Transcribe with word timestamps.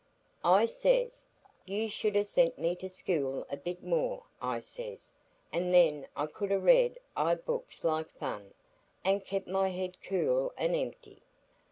I 0.43 0.65
says, 0.65 1.27
'You 1.67 1.87
should 1.87 2.15
ha' 2.15 2.23
sent 2.25 2.57
me 2.57 2.75
to 2.77 2.89
school 2.89 3.45
a 3.51 3.55
bit 3.57 3.83
more,' 3.83 4.23
I 4.41 4.57
says, 4.57 5.13
'an' 5.53 5.69
then 5.69 6.07
I 6.15 6.25
could 6.25 6.49
ha' 6.49 6.55
read 6.59 6.97
i' 7.15 7.35
the 7.35 7.41
books 7.43 7.83
like 7.83 8.09
fun, 8.09 8.55
an' 9.05 9.19
kep' 9.19 9.45
my 9.45 9.69
head 9.69 9.97
cool 10.03 10.53
an' 10.57 10.73
empty. 10.73 11.21